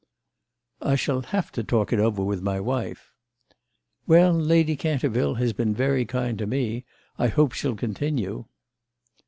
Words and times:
"I 0.81 0.95
shall 0.95 1.21
have 1.21 1.51
to 1.51 1.63
talk 1.63 1.93
it 1.93 1.99
over 1.99 2.23
with 2.23 2.41
my 2.41 2.59
wife." 2.59 3.13
"Well, 4.07 4.33
Lady 4.33 4.75
Canterville 4.75 5.35
has 5.35 5.53
been 5.53 5.75
very 5.75 6.05
kind 6.05 6.39
to 6.39 6.47
me; 6.47 6.85
I 7.19 7.27
hope 7.27 7.51
she'll 7.51 7.75
continue." 7.75 8.45